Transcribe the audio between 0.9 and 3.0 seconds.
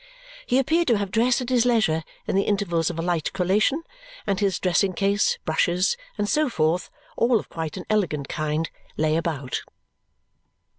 have dressed at his leisure in the intervals of